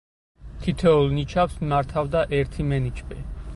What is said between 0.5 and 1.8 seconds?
თითოეულ ნიჩაბს